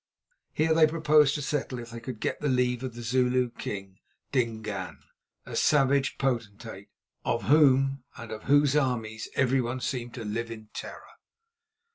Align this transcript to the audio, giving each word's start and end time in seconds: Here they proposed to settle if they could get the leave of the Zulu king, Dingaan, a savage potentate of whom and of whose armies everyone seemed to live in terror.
Here 0.51 0.73
they 0.73 0.87
proposed 0.87 1.35
to 1.35 1.43
settle 1.43 1.77
if 1.77 1.91
they 1.91 1.99
could 1.99 2.19
get 2.19 2.39
the 2.41 2.47
leave 2.49 2.81
of 2.81 2.95
the 2.95 3.03
Zulu 3.03 3.51
king, 3.51 3.99
Dingaan, 4.31 4.97
a 5.45 5.55
savage 5.55 6.17
potentate 6.17 6.89
of 7.23 7.43
whom 7.43 8.03
and 8.17 8.31
of 8.31 8.45
whose 8.45 8.75
armies 8.75 9.29
everyone 9.35 9.79
seemed 9.79 10.15
to 10.15 10.25
live 10.25 10.49
in 10.49 10.69
terror. 10.73 11.05